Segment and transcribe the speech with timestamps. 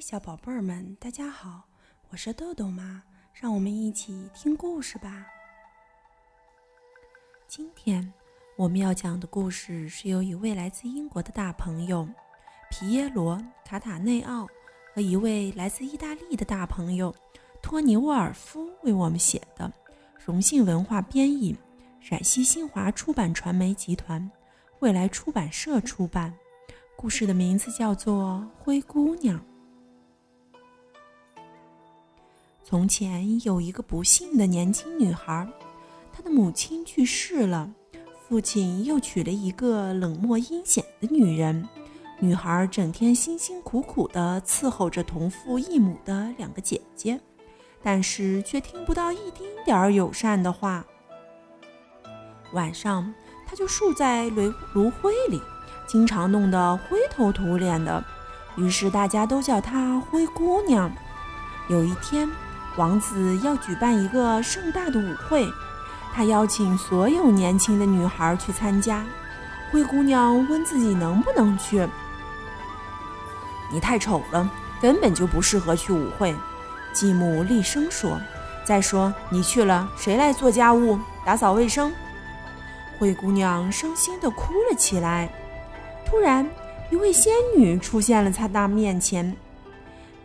[0.00, 1.62] 小宝贝儿们，大家好，
[2.08, 3.02] 我是豆豆妈，
[3.34, 5.26] 让我们一起听故事吧。
[7.46, 8.10] 今天
[8.56, 12.08] 我们要讲的故事是由一位来自英国的大朋友
[12.70, 14.48] 皮耶罗·卡塔内奥
[14.94, 17.14] 和一位来自意大利的大朋友
[17.60, 19.70] 托尼·沃尔夫为我们写的，
[20.24, 21.54] 荣幸文化编译，
[22.00, 24.30] 陕西新华出版传媒集团
[24.78, 26.34] 未来出版社出版。
[26.96, 29.38] 故事的名字叫做《灰姑娘》。
[32.70, 35.44] 从前有一个不幸的年轻女孩，
[36.12, 37.68] 她的母亲去世了，
[38.28, 41.68] 父亲又娶了一个冷漠阴险的女人。
[42.20, 47.20] 女孩整天辛辛苦苦地伺候着同父异母的两个姐姐，
[47.82, 50.86] 但是却听不到一丁点儿友善的话。
[52.52, 53.12] 晚上，
[53.48, 55.42] 她就睡在炉炉灰里，
[55.88, 58.04] 经常弄得灰头土脸的，
[58.56, 60.88] 于是大家都叫她灰姑娘。
[61.68, 62.30] 有一天，
[62.76, 65.46] 王子要举办一个盛大的舞会，
[66.14, 69.04] 他邀请所有年轻的女孩去参加。
[69.70, 71.86] 灰姑娘问自己能不能去。
[73.72, 74.48] 你太丑了，
[74.80, 76.34] 根本就不适合去舞会。
[76.92, 78.20] 继母厉声说
[78.64, 81.92] ：“再说你去了，谁来做家务、打扫卫生？”
[82.98, 85.32] 灰姑娘伤心地哭了起来。
[86.04, 86.48] 突然，
[86.90, 89.36] 一位仙女出现了在她面前，“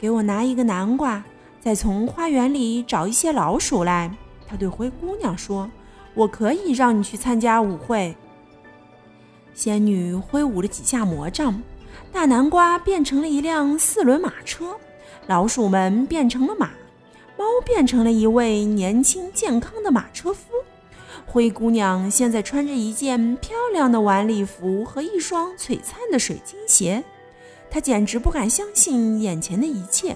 [0.02, 1.23] 给我拿一个南瓜。”
[1.66, 4.16] 再从花园里找一些老鼠来，
[4.47, 5.67] 他对灰姑娘说
[6.13, 8.16] ：“我可以让你去参加舞会。”
[9.55, 11.59] 仙女挥舞了几下魔杖，
[12.11, 14.75] 大南瓜变成了一辆四轮马车，
[15.25, 16.69] 老鼠们变成了马，
[17.35, 20.52] 猫变成了一位年轻健康的马车夫。
[21.25, 27.03] 灰姑娘现在穿着一件漂亮的晚礼服和一双璀璨的水晶鞋，
[27.72, 30.16] 她简直不敢相信眼前的一切。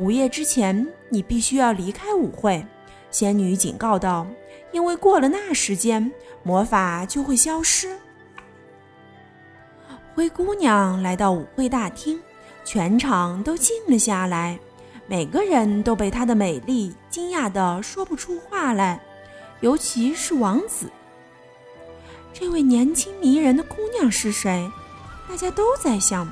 [0.00, 2.66] 午夜之前，你必须要离开舞会。”
[3.12, 4.26] 仙女警告道
[4.72, 6.10] ，“因为过了那时间，
[6.42, 7.98] 魔法就会消失。”
[10.14, 12.18] 灰姑娘来到舞会大厅，
[12.64, 14.58] 全场都静了下来，
[15.06, 18.98] 每个人都被她的美丽惊讶得说不出话来，
[19.60, 20.90] 尤其是王子。
[22.32, 24.70] 这位年轻迷人的姑娘是谁？
[25.28, 26.26] 大家都在想，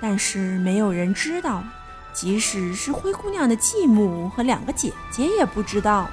[0.00, 1.62] 但是没有人知道。
[2.14, 6.08] 即使是灰姑娘的继母和两个姐姐也不知道。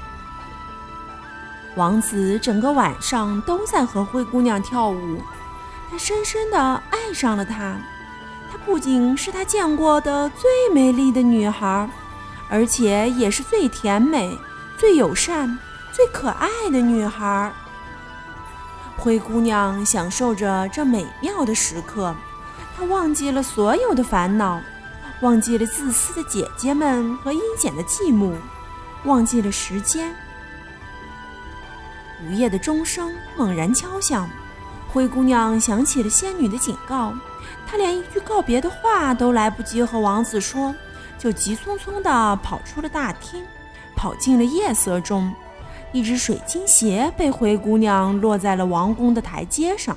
[1.75, 5.21] 王子整个晚上都在和灰姑娘跳舞，
[5.89, 7.77] 他深深地爱上了她。
[8.51, 11.89] 她不仅是他见过的最美丽的女孩，
[12.49, 14.37] 而且也是最甜美、
[14.77, 15.57] 最友善、
[15.93, 17.53] 最可爱的女孩。
[18.97, 22.13] 灰姑娘享受着这美妙的时刻，
[22.75, 24.61] 她忘记了所有的烦恼。
[25.21, 28.35] 忘记了自私的姐姐们和阴险的继母，
[29.05, 30.11] 忘记了时间。
[32.23, 34.27] 午夜的钟声猛然敲响，
[34.89, 37.13] 灰姑娘想起了仙女的警告，
[37.67, 40.73] 她连一句告别的话都来不及和王子说，
[41.19, 43.43] 就急匆匆地跑出了大厅，
[43.95, 45.31] 跑进了夜色中。
[45.93, 49.95] 一只水晶鞋被灰姑娘落在了王宫的台阶上，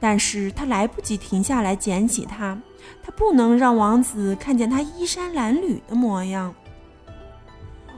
[0.00, 2.60] 但是他来不及停下来捡起它。
[3.02, 6.54] 他不能让王子看见他衣衫褴褛的模样。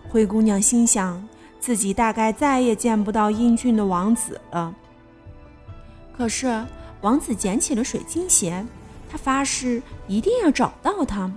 [0.09, 1.29] 灰姑娘心想，
[1.61, 4.75] 自己大概再也见不到英俊的王子了。
[6.17, 6.67] 可是，
[7.03, 8.65] 王子捡起了水晶鞋，
[9.09, 11.31] 他发誓一定要找到他。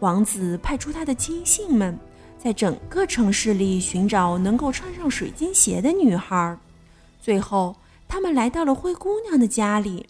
[0.00, 1.98] 王子派出他的亲信们，
[2.38, 6.56] 在整个城市里寻找能够穿上水晶鞋的女孩。
[7.20, 7.74] 最后，
[8.08, 10.08] 他们来到了灰姑娘的家里。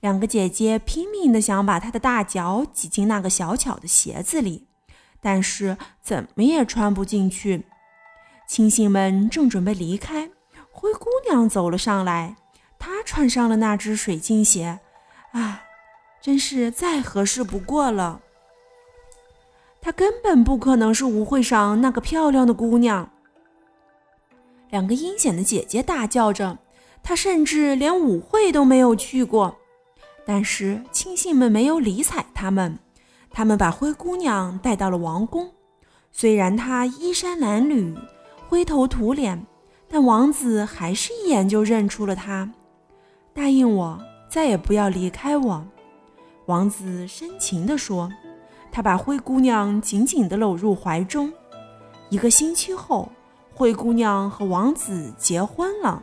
[0.00, 4.66] 两个姐姐拼命地想把她的大脚挤进那个小巧的鞋子里，
[5.20, 7.66] 但是怎么也穿不进去。
[8.46, 10.30] 亲信们正准备离开，
[10.70, 12.36] 灰姑娘走了上来，
[12.78, 14.80] 她穿上了那只水晶鞋，
[15.32, 15.64] 啊，
[16.22, 18.22] 真是再合适不过了。
[19.82, 23.10] 她根本不可能是舞会上那个漂亮的姑娘。
[24.70, 26.58] 两个阴险的姐姐大叫着
[27.02, 29.56] ：“他甚至连舞会都没有去过。”
[30.26, 32.78] 但是亲信们没有理睬他们，
[33.30, 35.50] 他们把灰姑娘带到了王宫。
[36.12, 37.96] 虽然她衣衫褴褛、
[38.48, 39.46] 灰头土脸，
[39.88, 42.52] 但王子还是一眼就认出了她。
[43.32, 43.98] 答应我，
[44.28, 45.66] 再也不要离开我。”
[46.46, 48.10] 王子深情地说。
[48.72, 51.32] 他把灰姑娘紧紧地搂入怀中。
[52.08, 53.10] 一个星期后，
[53.52, 56.00] 灰姑娘和王子结婚了。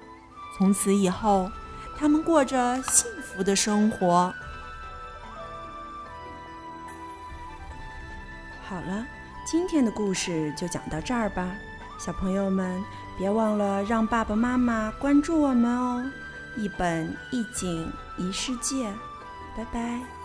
[0.57, 1.51] 从此以后，
[1.97, 4.33] 他们过着幸福的生活。
[8.67, 9.05] 好了，
[9.45, 11.47] 今天的故事就讲到这儿吧。
[11.99, 12.83] 小朋友们，
[13.17, 16.03] 别忘了让爸爸妈妈关注我们哦！
[16.55, 18.91] 一本一景一世界，
[19.55, 20.16] 拜拜。